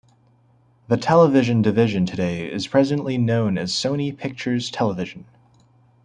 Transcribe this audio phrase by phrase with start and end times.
[0.87, 5.25] The television division today is presently known as Sony Pictures Television.